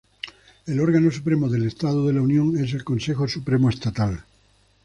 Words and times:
El 0.65 0.79
órgano 0.79 1.11
supremo 1.11 1.47
del 1.47 1.67
Estado 1.67 2.07
de 2.07 2.13
la 2.13 2.23
Unión 2.23 2.57
es 2.57 2.73
el 2.73 2.83
Consejo 2.83 3.27
Supremo 3.27 3.69
Estatal. 3.69 4.25